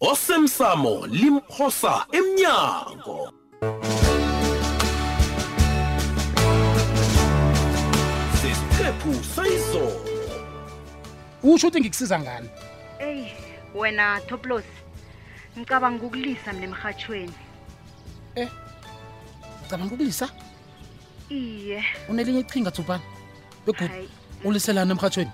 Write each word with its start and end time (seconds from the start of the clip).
osemsamo 0.00 1.04
limphosa 1.06 2.06
emnyango 2.12 3.18
sisiqephu 8.40 9.12
sayizolo 9.24 10.06
usho 11.52 11.66
ukuthi 11.68 11.78
ngikusiza 11.80 12.16
ngani 12.24 12.48
Ey, 12.98 13.28
wena 13.76 14.20
Toplos. 14.28 14.64
Ngicabanga 15.58 16.04
ukulisa 16.06 16.52
mina 16.52 16.66
emhathweni. 16.68 17.32
Eh. 18.36 18.48
Ngicabanga 19.60 19.94
ukulisa? 19.94 20.26
Iye. 21.28 21.80
Unelinye 22.08 22.40
ichinga 22.40 22.70
Thupana. 22.70 23.02
Begudi. 23.66 24.08
Uliselana 24.44 24.92
emhathweni? 24.94 25.30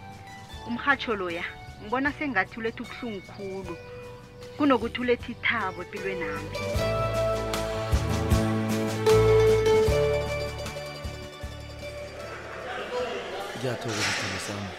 Umhathwo 0.68 1.14
loya. 1.14 1.44
Ngibona 1.82 2.12
sengathi 2.18 2.54
ulethe 2.60 2.82
ubhlungu 2.82 3.20
khulu. 3.32 3.74
kunokuthi 4.58 5.00
ulethe 5.00 5.28
ithabo 5.34 5.78
empilweni 5.84 6.20
nami 6.32 6.50
ngiyathokoza 13.56 14.08
sithando 14.16 14.40
sami 14.48 14.70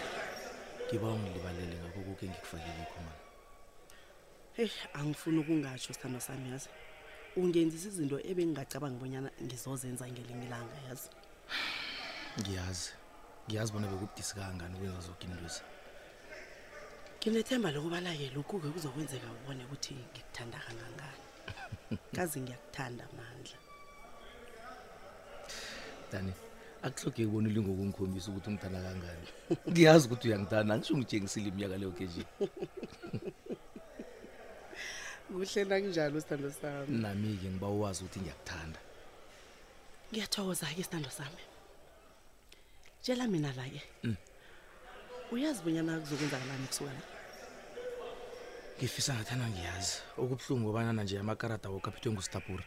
ngiba 0.86 1.08
ungilibalele 1.16 1.74
ngakho 1.82 2.00
konke 2.06 2.24
engikufakele 2.28 2.84
khona 2.92 3.14
heyi 4.58 4.76
angifuni 5.00 5.38
ukungatsho 5.44 5.90
sithando 5.96 6.20
sami 6.28 6.46
yazi 6.52 6.68
ungenzisa 7.40 7.88
izinto 7.92 8.18
ebengingacabanga 8.30 8.98
bonyana 9.02 9.30
ngizozenza 9.46 10.04
ngelinye 10.12 10.46
ilanga 10.50 10.78
yazi 10.88 11.08
ngiyazi 12.40 12.88
ngiyazi 13.46 13.72
bona 13.74 13.88
bekubudisi 13.92 14.34
kangani 14.38 14.74
ukwenza 14.76 15.02
zoke 15.08 15.26
into 15.26 15.40
lezi 15.44 15.62
nginethemba 17.28 17.72
lokubana 17.76 18.12
ye 18.16 18.32
lokhu-ke 18.36 18.72
kuzokwenzeka 18.72 19.28
ubone 19.36 19.60
ukuthi 19.68 19.92
ngikuthanda 20.00 20.58
kangangani 20.66 21.24
kazi 22.18 22.38
ngiyakuthanda 22.40 23.06
mandla 23.20 23.58
dani 26.12 26.32
akuhlogeki 26.88 27.28
bona 27.32 27.48
ulingokungikhombisa 27.52 28.28
ukuthi 28.32 28.48
ungithanda 28.50 28.80
kangani 28.88 29.28
ngiyazi 29.72 30.04
ukuthi 30.08 30.26
uyangithanda 30.30 30.72
angisho 30.74 30.92
ungitshengisile 30.96 31.48
iminyaka 31.52 31.76
leyo 31.80 31.92
keje 32.00 32.24
kuhle 35.28 35.62
nakunjalo 35.70 36.18
sithando 36.24 36.52
sami 36.60 36.88
nami-ke 37.04 37.48
ngiba 37.52 37.68
uwazi 37.76 38.00
ukuthi 38.08 38.20
ngiyakuthanda 38.24 38.80
ngiyathokoza-ke 40.12 40.80
isithando 40.80 41.12
sami 41.20 41.44
tshela 43.04 43.28
mina 43.28 43.52
la-ke 43.52 43.82
mm. 44.08 44.16
uyazi 45.36 45.60
bonyana 45.64 46.00
kuzokwenzakalani 46.00 46.68
kusuka 46.72 46.94
la 46.96 47.17
ngifisa 48.78 49.14
ngathana 49.18 49.50
ngiyazi 49.50 49.96
okubuhlungu 50.22 50.70
obanana 50.70 51.02
nje 51.04 51.16
amakarada 51.20 51.68
woke 51.74 51.88
aphethwe 51.90 52.10
ngusitapura 52.14 52.66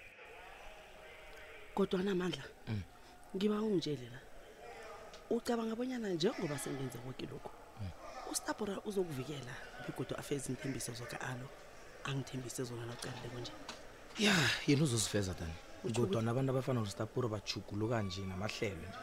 kodwana 1.76 2.10
amandla 2.16 2.44
mm. 2.68 2.82
ngiba 3.36 3.56
ungitshele 3.62 4.06
la 4.14 4.20
ucabanga 5.36 5.72
abonyana 5.78 6.08
njengoba 6.10 6.56
sengenze 6.58 6.98
konke 7.04 7.26
lokhu 7.30 7.54
mm. 7.80 7.90
usitapura 8.32 8.74
uzokuvikela 8.88 9.54
begodo 9.86 10.14
afeze 10.20 10.50
inthembiso 10.52 10.90
zoka 10.98 11.16
alo 11.30 11.46
angithembise 12.10 12.62
zona 12.68 12.84
nocalileko 12.90 13.38
nje 13.42 13.52
ya 14.18 14.34
yena 14.66 14.82
uzozifeza 14.82 15.32
tani 15.38 15.54
kodwana 15.94 16.30
abantu 16.30 16.50
abafana 16.52 16.80
nositapura 16.82 17.26
bajuguluka 17.34 18.02
nje 18.02 18.20
namahlelo 18.26 18.82
nje 18.90 19.02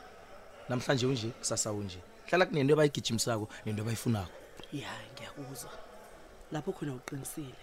namhlanje 0.70 1.06
unje 1.08 1.28
kusasa 1.40 1.72
unje 1.72 2.00
hlala 2.28 2.44
kunento 2.46 2.74
abayigijimsako 2.76 3.46
nento 3.66 3.82
abayifunako 3.82 4.34
ya 4.84 4.92
ngiyakuzwa 5.14 5.87
lapho 6.52 6.72
khona 6.74 6.94
uqinisile 6.96 7.62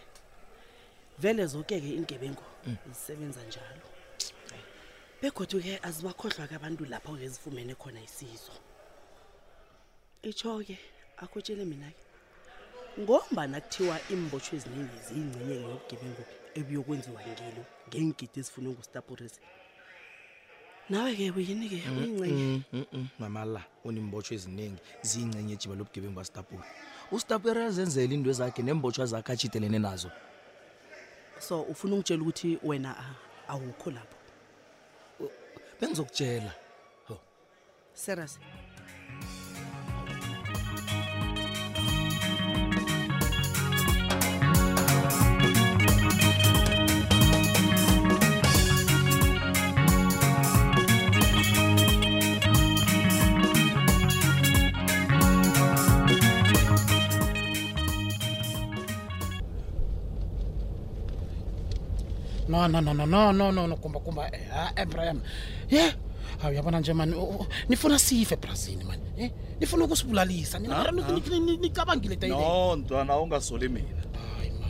vele 1.18 1.46
zonke 1.46 1.80
ke 1.80 1.88
ingebengu 1.96 2.42
mm. 2.66 2.76
isebenza 2.92 3.40
njalo 3.48 3.86
begodwa 5.22 5.60
ke 5.62 5.78
azibakhohlwa 5.82 6.48
ke 6.48 6.54
abantu 6.56 6.84
lapho 6.84 7.12
ngezifumene 7.16 7.74
khona 7.74 8.00
isizo 8.02 8.52
ichoke 10.22 10.78
akutshele 11.16 11.64
mina 11.64 11.88
ke 11.92 12.02
ngombana 13.02 13.60
kuthiwa 13.60 13.96
imbotshwe 14.12 14.54
eziningi 14.58 14.96
ziyingcinye 15.06 15.54
yobugebengu 15.62 16.22
ebuyokwenziwa 16.58 17.20
ngilo 17.30 17.62
ngengidi 17.88 18.38
ezifuna 18.40 18.68
ngustapuris 18.70 19.34
nawe 20.90 21.10
ke 21.16 21.30
uyini 21.30 21.66
ke 21.72 21.78
mm, 21.86 21.96
uyingcenye 21.98 22.86
mm, 22.92 23.08
mama 23.18 23.44
la 23.44 23.62
unimbotshwe 23.84 24.34
eziningi 24.36 24.80
ziyingcenye 25.08 25.52
ejiba 25.56 25.74
lobugebengu 25.78 26.18
kastapuli 26.20 26.68
usitapere 27.10 27.64
azenzele 27.64 28.14
into 28.14 28.32
zakhe 28.32 28.62
nembotshwa 28.62 29.06
zakhe 29.06 29.32
atshidelene 29.32 29.78
nazo 29.78 30.10
so 31.38 31.62
ufuna 31.62 31.92
ungitshela 31.94 32.22
ukuthi 32.22 32.58
wena 32.64 32.94
awukho 33.48 33.90
lapho 33.90 34.16
bengizokutshela 35.80 36.52
oh. 37.10 37.20
seras 37.92 38.38
no 62.68 62.80
no 62.80 62.92
no 62.94 63.04
no 63.04 63.32
no 63.32 63.50
no 63.52 63.66
no 63.66 63.76
kumba 63.76 64.28
eh, 64.32 64.48
ah, 64.52 64.72
Abraham 64.76 65.20
yeah 65.68 65.92
yabona 66.52 66.80
nje 66.80 66.92
mani 66.94 67.14
nifuna 67.68 67.98
sife 67.98 68.34
ebrazini 68.34 68.84
mani 68.84 69.02
eh 69.18 69.30
nifuna 69.60 69.84
ukusibulalisa 69.84 70.58
nicabangile 70.58 72.16
tayile 72.16 72.36
no 72.38 72.76
ntwana 72.76 73.16
ungasoli 73.18 73.68
mina 73.68 74.02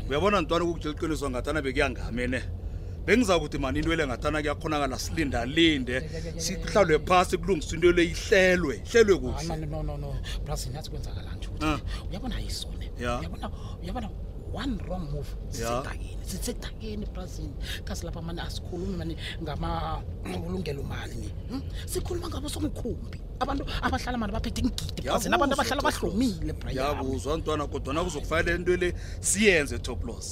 uyabona 0.08 0.40
ntwana 0.42 0.64
ukukutshela 0.64 0.94
iqiniso 0.94 1.30
ngathana 1.30 1.62
bekuyangamene 1.62 2.40
bengiza 3.06 3.38
kuthi 3.40 3.58
mani 3.58 3.78
into 3.78 3.92
ele 3.92 4.06
ngathana 4.06 4.40
kuyakhonakala 4.42 4.96
silindalinde 4.98 6.02
sihlalwe 6.36 6.98
phasi 6.98 7.38
kulungiswa 7.38 7.74
into 7.74 7.92
le 7.92 8.02
ihlelwe 8.10 8.74
ihlelwe 8.86 9.14
ah, 9.14 9.18
kuhle 9.22 9.66
no 9.66 9.82
no 9.82 9.96
no 9.96 10.10
brazini 10.44 10.74
yazi 10.76 10.88
kwenzakalanje 10.90 11.46
ukuthi 11.46 11.66
ah. 11.68 11.78
uyabona 12.10 12.34
ayisone 12.36 12.86
uyabona 13.00 13.46
uyabona 13.82 14.08
one 14.54 14.74
wrong 14.88 15.04
move 15.12 15.28
sisedakeni 15.50 16.10
sisedakeni 16.30 17.02
eprasini 17.08 17.54
kasi 17.88 18.00
lapha 18.06 18.20
mane 18.26 18.40
asikhulumi 18.46 18.94
mane 19.00 19.14
ngamaulungelo 19.42 20.82
malini 20.90 21.30
hmm? 21.50 21.62
sikhuluma 21.92 22.26
ngabo 22.30 22.48
somkhumbi 22.54 23.18
abantu 23.42 23.62
abahlala 23.86 24.16
mane 24.22 24.32
baphethe 24.36 24.60
ingidiabantu 24.62 25.52
abahlala 25.56 25.82
bahlomile 25.88 26.52
brayyabuzwa 26.60 27.32
ntwana 27.38 27.64
kodwa 27.72 27.92
nakuzokufanele 27.96 28.52
into 28.56 28.74
le 28.80 28.88
siyenze 29.28 29.76
toplos 29.86 30.28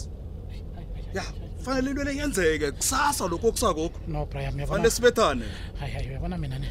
yabo 1.18 1.41
fanele 1.62 1.90
into 1.90 2.04
leyenzeke 2.04 2.70
kusasa 2.72 3.28
lokho 3.30 3.46
okusakokho 3.48 3.96
no 4.08 4.26
brian 4.26 4.52
fanele 4.66 4.90
sibethane 4.90 5.44
hayi 5.80 5.92
hayi 5.94 6.08
uyabona 6.10 6.38
mina 6.38 6.58
ne 6.58 6.68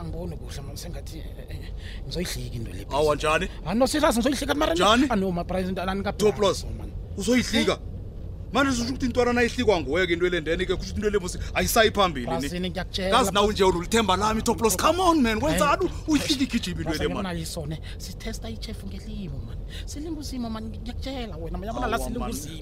angiboni 0.00 0.36
kuhle 0.40 0.62
mani 0.66 0.78
sengathi 0.84 1.18
eh, 1.18 1.46
eh, 1.50 1.72
ngizoyihlika 2.06 2.56
into 2.58 2.72
le 2.76 2.82
awa 2.98 3.14
njani 3.16 3.46
anosirazi 3.66 4.18
ngizoyihlika 4.20 4.54
mara 4.54 4.74
njani 4.74 5.04
anoma 5.14 5.44
brian 5.44 5.68
into 5.68 5.82
anani 5.84 6.02
kapdoplos 6.08 6.58
oh, 6.64 6.88
uzoyihlika 7.20 7.72
eh? 7.72 7.88
manje 8.52 8.72
sutho 8.76 8.90
ukuthi 8.90 9.06
intwana 9.06 9.32
nayihlikwa 9.32 9.80
nguweke 9.80 10.12
into 10.12 10.26
elendeneke 10.26 10.76
kusho 10.76 10.94
into 10.94 11.10
lemusi 11.10 11.38
ayisayi 11.54 11.90
phambilikazi 11.90 12.60
nawe 13.32 13.52
nje 13.52 13.64
ululithemba 13.64 14.16
lami 14.16 14.42
toplos 14.42 14.76
come 14.76 15.00
on 15.00 15.20
man 15.20 15.40
wenzani 15.42 15.90
uyihlike 16.08 16.56
igijimi 16.56 16.84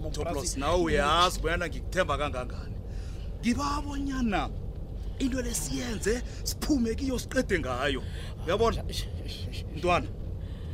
intoeoplos 0.07 0.57
nawe 0.57 0.81
uyazi 0.83 1.41
bonyana 1.41 1.67
ngikuthemba 1.69 2.19
kangangani 2.19 2.75
ngibabonyana 3.41 4.49
into 5.19 5.43
lesiyenze 5.43 6.23
siphume 6.45 6.95
kiyo 6.95 7.19
siqede 7.19 7.59
ngayo 7.59 8.03
uyabona 8.47 8.81
ah, 8.81 9.77
ntwana 9.77 10.07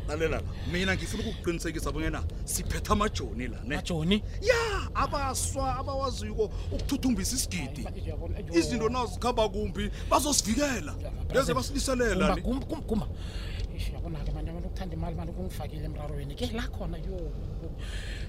lalela 0.09 0.37
la 0.37 0.43
mina 0.73 0.95
ngifuna 0.97 1.25
ukuqinisekisa 1.31 1.93
bonyena 1.93 2.23
siphethe 2.45 2.93
amajoni 2.93 3.49
lane 3.49 3.77
ajoni 3.77 4.23
ya 4.43 4.95
abaswa 4.95 5.67
abawaziko 5.81 6.51
ukuthuthumbisa 6.75 7.35
isigidi 7.37 7.83
izinto 8.59 8.89
nazikhamba 8.89 9.49
kumbi 9.49 9.91
bazosivikela 10.11 10.95
beze 11.33 11.55
basiliselelaguma 11.55 13.05
yabona-ke 13.95 14.31
manje 14.33 14.51
abantu 14.51 14.67
ukuthanda 14.67 14.95
imali 14.97 15.15
manje 15.17 15.33
kungifakile 15.37 15.85
emrarweni 15.85 16.33
ke 16.35 16.47
la 16.57 16.63
khona 16.65 16.97
yo 16.99 17.21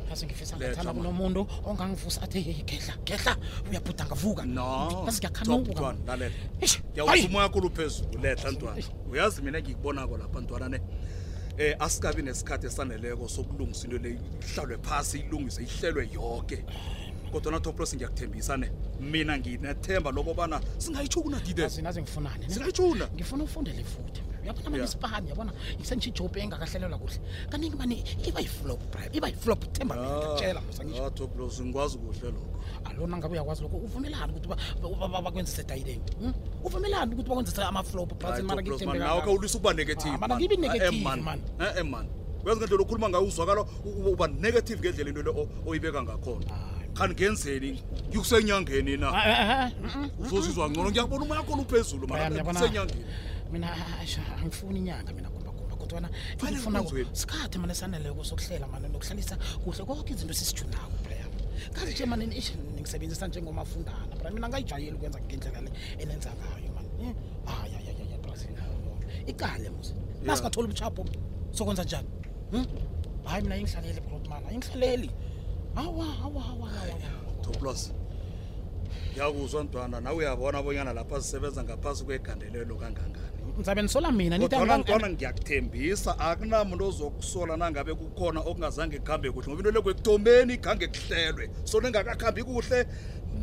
yazi 0.09 0.25
ngifisa 0.27 0.53
ngathana 0.57 0.91
kunomuntu 0.94 1.47
ongangivusa 1.65 2.19
athe 2.25 2.39
yeyi 2.44 2.63
gedla 2.68 2.94
gedla 3.07 3.33
uyabhuda 3.71 4.03
ngavuka 4.07 4.44
noyazi 4.45 5.19
ngiyakhanukaan 5.21 5.97
lalela 6.07 6.35
yawuthi 6.97 7.27
umoya 7.31 7.47
kulu 7.50 7.69
phezulu 7.71 8.19
letha 8.21 8.51
ntwana 8.51 8.75
uyazi 9.12 9.39
mina 9.41 9.57
engikubona 9.62 10.03
ko 10.09 10.18
lapha 10.19 10.39
ntwana 10.44 10.68
ne 10.69 10.79
eh 11.57 11.75
asikabi 11.80 12.21
nesikhathe 12.21 12.69
saneleko 12.69 13.27
sokulungisa 13.30 13.86
into 13.88 13.98
le 13.98 14.18
ihlalwe 14.42 14.77
phasi 14.81 15.19
ilungise 15.25 15.63
ihlelwe 15.63 16.09
yonke 16.13 16.63
kodwa 17.31 17.51
na 17.51 17.59
toplos 17.59 17.95
ngiyakuthembisa 17.95 18.57
ne 18.57 18.71
mina 19.01 19.33
nginethemba 19.38 20.12
lokobana 20.12 20.62
singayitshuna 20.77 21.39
didesingayitshuna 21.39 23.07
ngifuna 23.15 23.44
ufundele 23.44 23.83
futhi 23.83 24.21
uyabona 24.44 24.69
mani 24.69 24.83
ispan 24.83 25.25
yabona 25.27 25.51
ngisenditsho 25.81 26.09
ijobi 26.25 26.39
engakahlelelwa 26.45 27.00
kuhle 27.01 27.18
kaningi 27.50 27.75
mani 27.75 28.03
iba 28.30 28.39
yiflop 28.39 28.81
iba 29.18 29.27
yiflop 29.27 29.60
themba 29.74 29.95
mnatoplos 30.86 31.60
ngikwazi 31.62 31.98
kuhle 31.98 32.31
lokho 32.31 32.53
alona 32.86 33.18
ngabe 33.18 33.33
uyakwazi 33.33 33.62
lokho 33.65 33.77
uvumelani 33.81 34.30
ukuthi 34.33 34.53
bakwenzise 35.25 35.63
dayilenti 35.65 36.13
uvumelani 36.67 37.11
ukuthi 37.15 37.29
bakwenzisa 37.31 37.61
amaflopo 37.69 38.13
phansimanawokhe 38.21 39.29
ulise 39.37 39.57
ukuba 39.57 39.73
negativeaiinegativeman 39.73 41.39
ah, 41.59 41.63
eh, 41.63 41.83
kuyazi 41.83 41.83
eh, 41.83 41.83
eh, 42.47 42.55
ngendlela 42.55 42.81
okhuluma 42.83 43.07
ngayo 43.09 43.25
uzwakala 43.29 43.61
uba 44.11 44.25
negative 44.27 44.77
ngendlela 44.81 45.09
into 45.11 45.23
le 45.25 45.31
oyibeka 45.69 45.99
ngakhona 46.03 46.45
ah. 46.51 46.93
khani 46.97 47.13
ngenzeni 47.17 47.71
ngikusenyangeni 48.09 48.93
na 49.01 49.07
ah, 49.15 49.71
uzozizwa 50.21 50.63
ngcono 50.69 50.89
ngiyabona 50.91 51.23
umoya 51.25 51.43
khona 51.47 51.61
uphezulu 51.65 52.03
manakusenyangeni 52.07 53.03
mina 53.51 53.67
angifuni 54.39 54.77
inyanga 54.83 55.11
mina 55.17 55.29
kumbakumba 55.33 55.75
kodwana 55.81 56.07
sikhathi 57.19 57.57
mane 57.61 57.73
saneleko 57.79 58.21
sokuhlela 58.29 58.65
mane 58.71 58.85
nokuhlalisa 58.91 59.35
kuhle 59.63 59.83
konke 59.87 60.11
izinto 60.13 60.33
sisijunako 60.33 60.95
pleya 61.05 61.27
kazi 61.75 61.91
nje 61.93 62.05
mane 62.05 62.23
ngisebenzisa 62.79 63.27
njengomafundana 63.27 64.06
bra 64.19 64.29
mina 64.33 64.47
ngayijayeli 64.51 64.95
ukwenza 64.97 65.21
ngendlela 65.53 65.61
le 65.61 65.71
enenza 66.03 66.31
ngayo 66.39 66.69
mani 66.75 67.73
ikale 69.31 69.67
mus 69.75 69.87
nasingathola 70.25 70.65
ubuchapho 70.67 71.01
sokwenza 71.57 71.83
njani 71.87 72.09
hm? 72.51 72.65
hayi 73.27 73.41
mina 73.43 73.53
ayingihlaleli 73.55 74.01
brotman 74.05 74.41
ayingihlaleli 74.49 75.09
awa 75.81 76.07
awa 76.25 76.41
awa 76.45 76.45
toplos 76.45 76.45
awa, 76.47 76.47
awa, 76.47 76.47
awa, 76.51 76.69
awa, 76.69 77.55
awa, 77.63 77.65
awa, 77.65 77.65
awa 77.65 78.06
ngiyakuzwa 79.12 79.62
ntwana 79.66 79.98
nawe 80.06 80.16
uyabona 80.22 80.57
bonyana 80.66 80.92
lapha 80.98 81.18
sisebenza 81.24 81.62
ngaphasi 81.66 82.01
kwegandelelo 82.07 82.74
kangangani 82.81 83.36
nzabe 83.62 83.81
nisola 83.86 84.07
mina 84.19 84.36
nitwana 84.39 85.07
ngiyakuthembisa 85.13 86.12
akunamuntu 86.28 86.84
ozokusola 86.89 87.54
nangabe 87.62 87.92
kukhona 88.01 88.39
okungazange 88.50 88.95
kuhambe 89.04 89.28
kuhle 89.34 89.48
ngoba 89.50 89.60
into 89.68 89.72
le 89.75 89.81
kwekutomeni 89.86 90.54
khange 90.63 90.88
kuhlelwe 90.94 91.45
so 91.69 91.75
ningakakuhambi 91.81 92.42
kuhle 92.48 92.80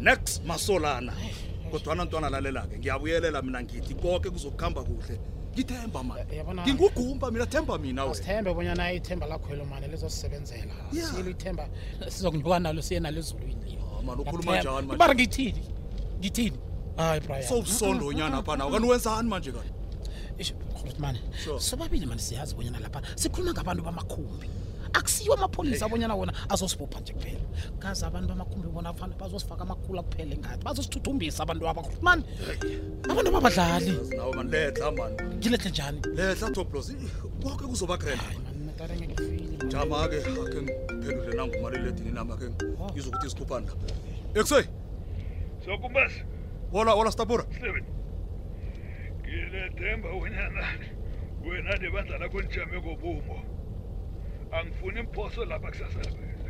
next 0.06 0.32
masolana 0.49 1.12
kodwana 1.70 2.02
ntwana 2.06 2.26
lalela-ke 2.35 2.75
ngiyabuyelela 2.81 3.38
mina 3.46 3.58
ngithi 3.64 3.94
koke 4.02 4.29
kuzokuhamba 4.35 4.81
kuhle 4.88 5.17
ngithemba 5.55 6.00
maningugumba 6.08 7.26
mina 7.35 7.46
themba 7.52 7.75
minasithembe 7.85 8.50
bonyana 8.56 8.85
ithemba 8.99 9.25
lakhwelo 9.32 9.62
mane 9.70 9.87
lizosisebenzela 9.93 10.75
siyelo 11.05 11.31
ithemba 11.37 11.64
sizokunyuka 12.12 12.58
nalo 12.64 12.81
siye 12.87 13.00
nalo 13.05 13.19
ezulwini 13.23 13.70
yo 13.76 13.83
ukhulumanjanimaba 14.12 15.14
ngithini 15.14 15.62
ngithini 16.20 16.58
hayi 17.00 17.20
brsousondo 17.24 18.04
onyana 18.12 18.42
phana 18.44 18.64
okanti 18.68 18.88
wenzani 18.90 19.28
manje 19.28 19.50
kaneman 19.52 21.16
sobabili 21.58 22.06
mani 22.06 22.20
siyazi 22.20 22.54
bonyana 22.54 22.80
laphana 22.80 23.06
sikhuluma 23.16 23.52
ngabantu 23.56 23.82
bamakhumbi 23.82 24.48
akusiyo 24.92 25.32
amapholisa 25.34 25.86
abonyana 25.88 26.14
wona 26.14 26.32
azosibopha 26.52 27.00
nje 27.00 27.12
kuphela 27.12 27.40
kaze 27.80 28.04
abantu 28.06 28.28
bamakhumbi 28.28 28.68
bona 28.68 28.92
fana 28.94 29.14
bazosifaka 29.16 29.62
amakhulu 29.64 29.96
akuphele 30.00 30.36
ngathi 30.36 30.64
bazosithuthumbisa 30.64 31.40
abantu 31.42 31.64
babo 31.64 31.82
mani 32.04 32.22
abantu 33.10 33.30
babadlali 33.32 33.92
ngilehle 35.40 35.70
njani 35.70 35.98
lehle 36.14 36.50
toplos 36.52 36.92
konke 37.42 37.64
kuzobagrenda 37.64 38.28
jama-ke 39.70 40.16
akhe 40.20 40.31
ngiphendule 40.32 41.37
nangumalela 41.38 41.88
edini 41.93 42.12
nama-ke 42.19 42.46
ngizokuthi 42.93 43.26
isikhuphani 43.28 43.66
lapha 43.69 43.87
ekusei 44.38 44.64
sokumbas 45.64 46.12
wola 46.75 46.93
wola 46.99 47.11
stabura 47.14 47.44
steven 47.55 47.84
ngilethemba 49.22 50.08
wenyana 50.20 50.62
wena 51.46 51.72
nebandla 51.82 52.16
lakho 52.22 52.38
nijame 52.43 52.76
ngobumo 52.82 53.37
angifuni 54.56 55.00
imphoso 55.00 55.40
lapha 55.50 55.69
kusasa 55.70 56.00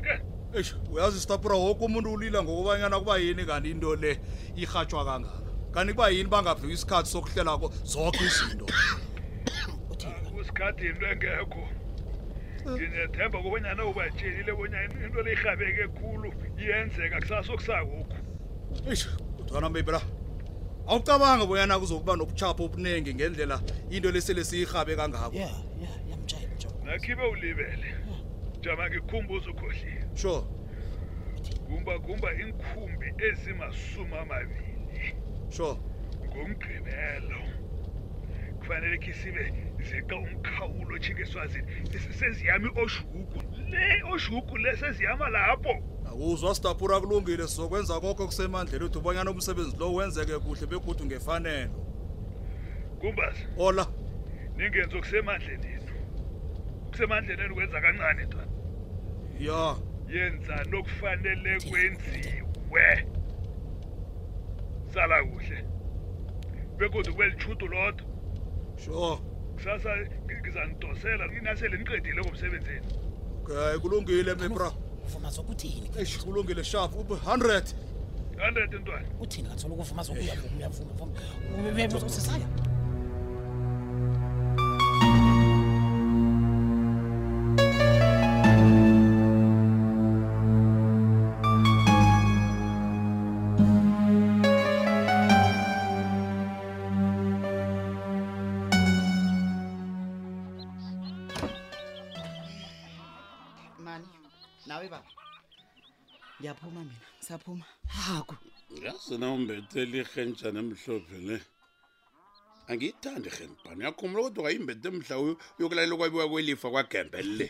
ke 0.04 0.14
eish 0.56 0.70
uyazi 0.92 1.20
stabura 1.20 1.56
woke 1.56 1.84
umuntu 1.84 2.12
ulila 2.12 2.42
ngokubanyana 2.42 2.98
kuba 2.98 3.18
yini 3.18 3.44
kanti 3.44 3.70
into 3.70 3.96
le 3.96 4.12
irhatshwa 4.56 5.04
kangaka 5.04 5.40
kanti 5.74 5.92
kuba 5.92 6.08
yini 6.08 6.28
bangavuki 6.28 6.72
isikhathi 6.76 7.08
sokuhlela 7.14 7.52
zoke 7.84 8.18
izinto 8.24 8.66
kusikhathi 10.34 10.86
into 10.86 11.06
engekho 11.12 11.68
nginethemba 12.70 13.42
kobanyana 13.42 13.84
ubatshelile 13.86 14.52
bonyana 14.58 14.94
into 15.04 15.20
leyihabeke 15.22 15.84
khulu 15.98 16.28
iyenzeka 16.58 17.16
kusasokusakokhu 17.20 18.06
ish 18.92 19.04
kodwana 19.36 19.68
mbibra 19.70 20.00
awucabanga 20.88 21.44
bonyana 21.48 21.74
kuzokuba 21.78 22.12
nobuchapho 22.16 22.60
obuningi 22.64 23.10
ngendlela 23.14 23.56
into 23.94 24.08
lesele 24.10 24.42
siyihabe 24.48 24.96
kangako 24.96 25.36
yeah, 25.36 25.56
yeah, 25.82 25.96
yeah, 26.08 26.72
nakhibe 26.88 27.24
ulibele 27.34 27.88
jama 28.64 28.82
ngikhumbuza 28.88 29.46
ukhohliwe 29.52 30.00
sure 30.16 30.40
kumbakumba 31.68 32.28
inkhumbi 32.42 33.06
ezimasumi 33.26 34.14
amabili 34.22 35.12
sure 35.56 35.76
ngomgqibelo 36.32 37.40
kufanele 38.58 38.96
khe 39.04 39.12
sibe 39.20 39.44
zica 39.90 40.14
umkhawulo 40.16 40.96
ejikeswazini 40.96 41.68
seziyami 42.20 42.68
oshuku 42.82 43.40
le 43.70 44.02
oshuku 44.12 44.56
leseziyama 44.58 45.28
lapho 45.28 45.72
akuzwa 46.08 46.54
sidapura 46.54 47.00
kulungile 47.00 47.46
sizokwenza 47.48 48.00
konke 48.00 48.24
kusemandleni 48.26 48.86
ethu 48.86 48.98
ubonyana 48.98 49.30
umsebenzi 49.30 49.76
lo 49.76 49.94
wenzeke 49.94 50.38
kuhle 50.38 50.66
begudu 50.66 51.04
ngefanelo 51.04 51.80
kumbazi 53.00 53.44
ola 53.58 53.84
ningenzo 54.56 54.98
kusemandleni 55.04 55.66
yenu 55.74 55.92
kusemandleni 56.90 57.42
enu 57.42 57.54
kwenza 57.54 57.80
kancane 57.80 58.22
ntwana 58.24 58.52
ya 59.46 59.62
yenza 60.14 60.54
nokufanele 60.70 61.52
kwenziwe 61.70 62.86
sala 64.94 65.24
kuhle 65.24 65.58
begudu 66.78 67.14
kwelithudu 67.16 67.66
lodwa 67.66 68.04
sure 68.84 69.33
kusasa 69.56 69.90
ngizanidosela 70.42 71.24
nasele 71.42 71.74
niqedile 71.78 72.20
ngomsebenzini 72.22 72.86
okay 73.44 73.74
kulungile 73.82 74.32
mipra 74.40 74.68
uvuma 75.06 75.28
zokuthini 75.36 75.86
eish 75.98 76.14
kulungile 76.22 76.62
shaf 76.70 76.92
ube 77.00 77.14
100 77.14 77.20
hundred 77.28 77.66
ntwana 78.82 79.08
uthini 79.22 79.46
ngathola 79.48 79.72
ukuvuma 79.76 80.02
zokuyavuma 80.06 80.54
uyavuma 80.58 80.92
vuma 81.74 82.06
usesaya 82.08 82.48
ngisaphuma 107.34 107.64
hako 107.88 108.36
yazina 108.84 109.26
umbethe 109.34 109.78
elirhentshana 109.84 110.58
emhlophe 110.64 111.18
le 111.28 111.36
angiyithandi 112.70 113.28
irhenban 113.30 113.78
uyakhumbula 113.80 114.22
kodwa 114.24 114.42
kayimbethe 114.46 114.86
emhla 114.92 115.14
yokulalela 115.60 115.94
kwabiwa 116.00 116.26
kwelifa 116.30 116.68
kwagembelle 116.74 117.46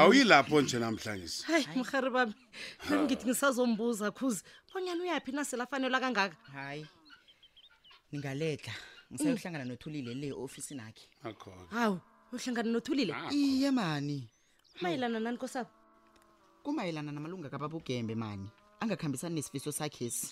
awuyilapho 0.00 0.56
nje 0.62 0.78
namhlanjesi 0.80 1.40
hayi 1.48 1.66
mhari 1.76 2.10
bami 2.16 2.34
nangithi 2.88 3.24
ngisazombuza 3.28 4.06
khuze 4.16 4.40
bonyana 4.72 5.00
uyaphi 5.04 5.30
nasela 5.36 5.62
afanelwa 5.68 6.00
kangaka 6.02 6.36
hayi 6.52 6.84
ningaledla 8.12 8.72
ngisayohlangana 9.12 9.64
nothulile 9.68 10.14
le 10.14 10.28
ofisi 10.32 10.72
nakhe 10.74 11.04
hawu 11.76 12.00
uhlangana 12.32 12.70
nothulile 12.72 13.12
iye 13.32 13.70
mani 13.70 14.18
umayelana 14.80 15.18
nani 15.20 15.36
kosabo 15.42 15.68
kumayelana 16.64 17.12
namalunga 17.12 17.48
kababugembe 17.52 18.14
mani 18.14 18.48
angakhambisani 18.80 19.34
nesifiso 19.34 19.72
sakhesi 19.72 20.26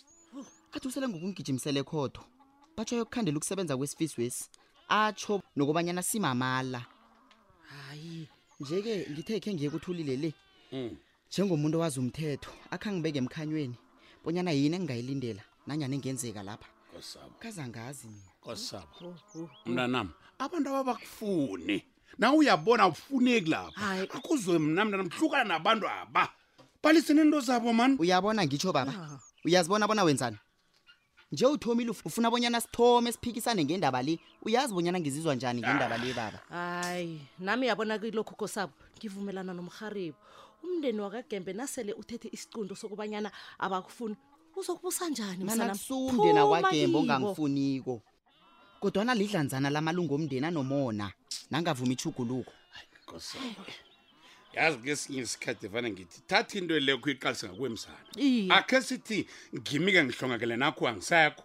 athi 0.72 0.88
usele 0.88 1.06
ngokungijimisele 1.08 1.80
khodo 1.90 2.20
batsho 2.76 2.94
ayokukhandela 2.96 3.36
ukusebenza 3.38 3.74
kwesifisoesi 3.78 4.40
atsho 4.98 5.34
nokobanyana 5.56 6.02
simamala 6.10 6.80
hayi 7.72 8.28
nje-ke 8.60 8.94
ngithekhe 9.12 9.50
ngiye 9.54 9.70
kuthulile 9.74 10.14
le 10.22 10.30
mm. 10.72 10.90
njengomuntu 11.28 11.76
mm. 11.78 11.82
owazi 11.82 11.98
umthetho 12.02 12.50
akha 12.74 12.88
ngibeke 12.92 13.18
emkhanyweni 13.22 13.76
bonyana 14.24 14.50
yini 14.56 14.76
engingayilindela 14.78 15.42
nanyani 15.66 15.94
engenzeka 15.96 16.40
lapha 16.46 16.68
kazangazi 17.42 18.08
kosaba 18.44 18.86
oh, 19.00 19.06
oh, 19.06 19.42
oh, 19.44 19.48
mnanam 19.68 20.08
abantu 20.40 20.68
ababakufuni 20.72 21.76
na 22.18 22.26
uyabona 22.32 22.86
ufuneki 22.88 23.50
lapha 23.52 23.86
akuzwe 24.16 24.54
mna 24.58 24.82
mnanam 24.84 25.08
hlukana 25.16 25.44
nabantu 25.44 25.86
aba 25.88 26.24
balisene 26.86 27.22
into 27.22 27.40
zabo 27.42 27.72
mani 27.74 27.96
uyabona 27.98 28.44
ngitsho 28.46 28.70
baba 28.72 28.92
yeah. 28.92 29.20
uyazibona 29.44 29.86
bona 29.88 30.04
wenzani 30.06 30.38
nje 31.34 31.46
uthomile 31.46 31.90
ufuna 31.90 32.30
bonyana 32.30 32.60
sithome 32.62 33.10
siphikisane 33.12 33.64
ngendaba 33.66 33.98
le 34.06 34.18
uyazi 34.46 34.70
bonyana 34.74 35.00
ngizizwa 35.02 35.34
njani 35.34 35.60
ngendaba 35.66 35.98
le 35.98 36.12
baba 36.14 36.38
hayi 36.48 37.18
nami 37.42 37.66
yabona 37.66 37.98
kilokhu 37.98 38.34
khosabo 38.38 38.72
ngivumelana 39.02 39.50
nomharibo 39.54 40.16
umndeni 40.62 41.00
wakagembe 41.02 41.52
nasele 41.52 41.92
uthethe 41.92 42.28
isiqundo 42.32 42.76
sokubanyana 42.78 43.32
abakufuni 43.58 44.14
uzokubusa 44.56 45.08
njani 45.10 45.42
manakusuumndeni 45.44 46.38
wakagembe 46.40 46.98
ongangifuniko 47.02 48.00
kodwana 48.80 49.14
lidlanzana 49.18 49.70
lamalungu 49.74 50.14
omndeni 50.14 50.46
anomona 50.46 51.10
nangavumi 51.50 51.94
ichuguluko 51.98 52.52
yazi 54.56 54.78
kwesinye 54.78 55.22
isikhathi 55.22 55.68
fana 55.68 55.90
ngithi 55.90 56.20
thatha 56.26 56.58
into 56.58 56.78
le 56.80 56.96
kuyiqalise 56.96 57.46
ngakwemzana 57.48 57.96
akhe 58.58 58.78
sithi 58.80 59.18
ngimi-ke 59.54 60.00
ngihlongakele 60.04 60.56
nakho 60.56 60.88
angisekho 60.88 61.42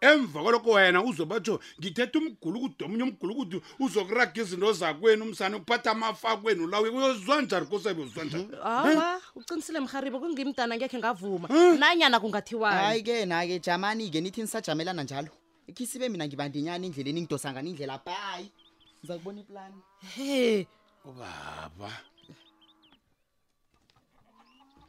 emva 0.00 0.38
kwaloko 0.44 0.68
wena 0.76 1.00
uzobatsho 1.02 1.56
ngithetha 1.80 2.16
umgulukudi 2.20 2.82
omunye 2.84 3.02
umgulukudi 3.08 3.56
uzokuraga 3.80 4.36
izinto 4.44 4.68
zakwenu 4.80 5.22
umsane 5.24 5.54
ukuphatha 5.56 5.90
amafakwenu 5.96 6.60
ulawuye 6.64 6.90
uyozwa 6.92 7.40
njani 7.42 7.66
kosabe 7.66 8.00
uzwa 8.04 8.22
njani 8.24 8.48
awa 8.62 9.20
ucinisile 9.34 9.80
mharibo 9.80 10.20
kungimdana 10.20 10.76
ngekhe 10.76 10.96
ngavuma 11.00 11.48
nanyana 11.80 12.20
kungathiwayohayi 12.20 13.00
ke 13.02 13.16
nake 13.24 13.56
jamani-ke 13.64 14.20
nithi 14.20 14.40
nisajamelana 14.44 15.02
njalo 15.02 15.32
ikhisibe 15.66 16.08
mina 16.12 16.26
ngibandinyana 16.28 16.84
endleleni 16.86 17.20
ngidosangana 17.24 17.64
indlela 17.68 17.96
bayi 18.06 18.52
ngiza 19.00 19.16
kubona 19.18 19.40
iplani 19.40 19.80
he 20.14 20.66
ubaba 21.08 21.88
hey 21.90 22.14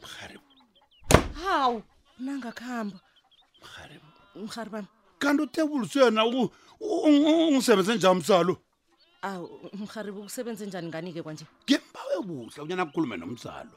mugarimu 0.07 0.45
hawu 1.43 1.83
nanga 2.19 2.51
kahamba 2.51 2.99
mugarimu 3.61 4.09
mugari 4.35 4.69
vam 4.75 4.85
kandotevulise 5.21 5.99
yena 5.99 6.23
ungisebenze 6.79 7.95
njani 7.95 8.15
umsalo 8.19 8.53
awu 9.21 9.47
mugarimu 9.79 10.21
usebenze 10.29 10.65
njani 10.65 10.87
nganike 10.87 11.21
kwanje 11.23 11.45
ngimbawe 11.67 12.15
kuhle 12.25 12.59
unyana 12.63 12.85
kukhulume 12.85 13.15
nomsalo 13.17 13.71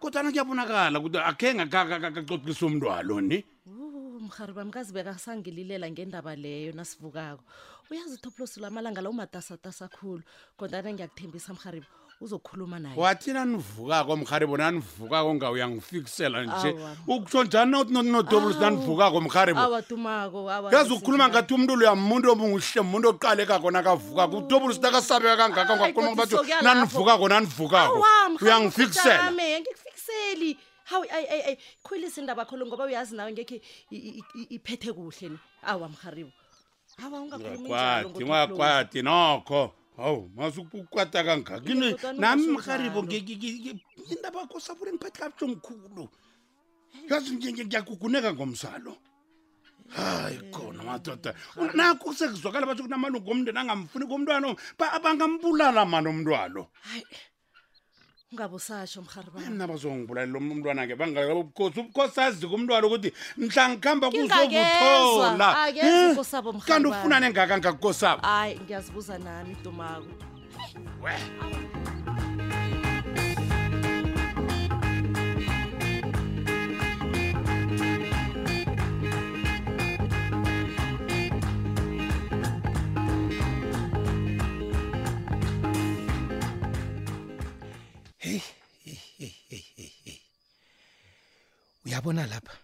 kodwana 0.00 0.28
kuyabonakala 0.30 0.96
ukuthi 1.00 1.18
akhe 1.30 1.48
ngakacocisa 1.54 2.66
umntu 2.66 2.86
walo 2.86 3.20
ni 3.20 3.44
mhari 4.26 4.52
bami 4.52 4.70
kazibeka 4.74 5.18
sangililela 5.18 5.86
ngendaba 5.90 6.36
leyo 6.36 6.72
nasivukako 6.72 7.44
uyazi 7.90 8.14
itoplosilo 8.18 8.66
amalanga 8.66 9.00
la 9.00 9.10
umatasatasa 9.10 9.86
khulu 9.94 10.22
kodwana 10.58 10.92
ngiyakuthembisa 10.92 11.52
mharibu 11.54 11.86
uzokhuluma 12.20 12.78
naye 12.78 12.94
wathi 13.00 13.32
nanivukako 13.32 14.16
mkhari 14.16 14.46
bona 14.46 14.66
anivukako 14.66 15.34
nga 15.34 15.50
uyangifikisela 15.50 16.44
nje 16.44 16.76
ukutsho 17.06 17.44
njani 17.44 17.70
notobulus 18.10 18.58
nanivukako 18.60 19.20
mkharibogeza 19.20 20.94
ukukhuluma 20.94 21.28
ngathi 21.28 21.54
umuntu 21.54 21.76
luyamuntu 21.76 22.26
obunguhle 22.32 22.80
muntu 22.90 23.06
oqaleka 23.08 23.58
kona 23.60 23.82
kavukako 23.82 24.34
utobulus 24.38 24.78
nakasabeka 24.80 25.36
kangaka 25.36 25.72
ngakhuluma 25.76 26.12
ngoba 26.12 26.26
thi 26.28 26.36
nanivukako 26.64 27.24
nanivukako 27.28 28.00
uyangifikiselangikufikiseli 28.40 30.50
haw 30.90 31.02
khwilisa 31.84 32.16
indaba 32.22 32.44
kholo 32.48 32.62
ngoba 32.66 32.84
uyazi 32.88 33.12
nawe 33.18 33.30
ngekhe 33.32 33.56
iphethe 34.56 34.90
kuhle 34.96 35.28
awa 35.68 35.86
mharibo 35.88 36.32
awa 37.04 37.16
ungakhulumaakwati 37.20 39.00
nokho 39.02 39.60
no, 39.60 39.72
hawu 39.96 40.30
masi 40.34 40.60
ukukwata 40.60 41.24
kangaka 41.24 41.60
ine 41.72 41.96
nami 42.18 42.46
mharibo 42.52 43.00
indaba 44.12 44.46
kosabure 44.50 44.90
ngiphathe 44.92 45.16
kabuhlo 45.20 45.46
ngikhulu 45.48 46.04
yazi 47.10 47.30
ngiyakuguneka 47.36 48.30
ngomzalo 48.36 48.92
hayi 49.96 50.38
khona 50.54 50.80
madoda 50.88 51.30
nakho 51.76 52.08
sekuzwakala 52.16 52.66
batho 52.68 52.82
kunamalungu 52.86 53.28
omndeni 53.32 53.58
angamfuni 53.60 54.04
komntwana 54.08 54.46
ba 54.78 54.86
bangambulala 55.02 55.80
mani 55.90 56.08
omntwalo 56.12 56.62
hayi 56.86 57.04
ungabusatsho 58.36 59.00
mrharibamna 59.02 59.64
bazongibulalela 59.70 60.36
umntwana 60.38 60.86
ke 60.86 60.94
bangabukhosi 61.00 61.80
ubukhosi 61.80 62.20
azi 62.20 62.44
kumntwana 62.44 62.84
ukuthi 62.86 63.10
mhla 63.40 63.64
ngikhamba 63.72 64.06
kuzobuthola 64.12 65.48
eh, 65.72 66.62
kanti 66.68 66.86
ufuna 66.92 67.16
nengaka 67.24 67.54
ngakukhosabo 67.58 68.20
hayi 68.22 68.60
ngiyazibuza 68.60 69.16
nami 69.24 69.56
idumako 69.58 70.12
we 71.02 71.12
uyabona 92.06 92.26
lapha 92.34 92.58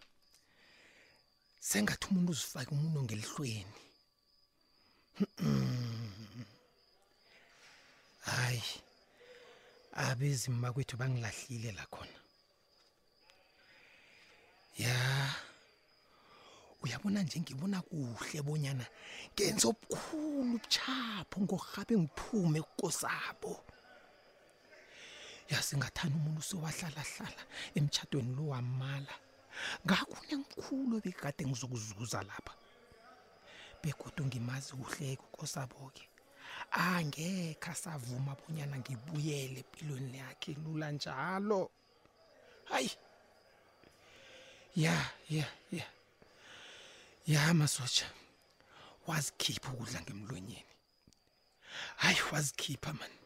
sengathi 1.70 2.04
umuntu 2.06 2.30
uzifaka 2.32 2.70
umuntu 2.76 2.98
ngelihlweni 3.04 3.74
hayi 8.20 8.62
abezima 10.08 10.68
kwethu 10.74 10.94
bangilahlile 11.00 11.70
la 11.78 11.84
khona 11.92 12.18
ya 14.84 14.96
uyabona 16.82 17.18
nje 17.24 17.36
ngibona 17.42 17.78
kuhle 17.88 18.38
bonyana 18.46 18.86
ngenze 19.34 19.64
obukhulu 19.72 20.36
ubuchapho 20.54 21.36
ngokuhabe 21.42 21.94
ngiphume 22.02 22.60
kukosabo 22.66 23.52
yasingathanda 25.52 26.14
umuntu 26.20 26.38
usowahlalahlala 26.42 27.42
emtshadweni 27.78 28.32
lo 28.38 28.44
wamala 28.54 29.14
ngakunye 29.86 30.34
ngikhulu 30.42 30.96
bekade 31.04 31.42
ngizokuzuza 31.46 32.20
lapha 32.28 32.54
begodu 33.82 34.22
ngimazi 34.26 34.72
uhleko 34.82 35.26
kosaboke 35.36 36.04
angekho 36.82 37.68
asavuma 37.72 38.32
bonyana 38.38 38.76
ngibuyele 38.82 39.60
empilweni 39.64 40.18
yakhe 40.24 40.52
lula 40.62 40.88
njalo 40.94 41.62
hayi 42.70 42.90
ya 44.82 44.96
ya 45.34 45.46
ya 45.78 45.86
ya 47.32 47.54
masotsha 47.60 48.06
wazikhipha 49.08 49.70
ukudla 49.72 49.98
ngemlonyeni 50.04 50.66
hayi 52.02 52.20
wazikhipha 52.32 52.90
mani 52.98 53.18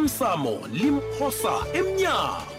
intsamo 0.00 0.60
limkhosa 0.72 1.64
emnyango 1.74 2.49